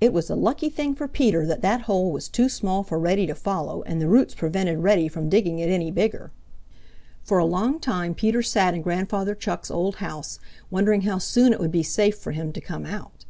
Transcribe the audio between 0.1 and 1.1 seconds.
was a lucky thing for